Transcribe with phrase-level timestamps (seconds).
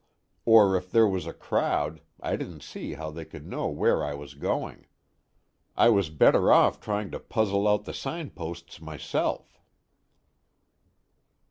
[0.45, 4.15] Or if there was a crowd, I didn't see how they could know where I
[4.15, 4.87] was going.
[5.77, 9.59] I was better off trying to puzzle out the signposts myself."